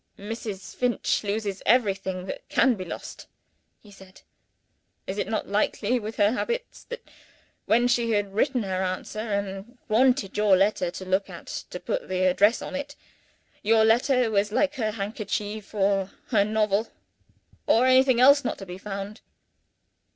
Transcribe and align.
"Mrs. 0.17 0.75
Finch 0.75 1.23
loses 1.23 1.61
everything 1.63 2.25
that 2.25 2.49
can 2.49 2.73
be 2.73 2.83
lost," 2.83 3.27
he 3.83 3.91
said. 3.91 4.21
"Is 5.05 5.19
it 5.19 5.27
not 5.27 5.47
likely 5.47 5.99
with 5.99 6.15
her 6.15 6.31
habits 6.31 6.85
that 6.85 7.07
when 7.67 7.87
she 7.87 8.13
had 8.13 8.33
written 8.33 8.63
her 8.63 8.81
answer, 8.81 9.19
and 9.19 9.77
wanted 9.87 10.35
your 10.37 10.57
letter 10.57 10.89
to 10.89 11.05
look 11.05 11.29
at 11.29 11.45
to 11.69 11.79
put 11.79 12.07
the 12.07 12.23
address 12.25 12.63
on 12.63 12.75
it, 12.75 12.95
your 13.61 13.85
letter 13.85 14.31
was 14.31 14.51
like 14.51 14.73
her 14.73 14.89
handkerchief 14.89 15.71
or 15.75 16.09
her 16.29 16.43
novel, 16.45 16.87
or 17.67 17.85
anything 17.85 18.19
else 18.19 18.43
not 18.43 18.57
to 18.57 18.65
be 18.65 18.79
found?" 18.79 19.21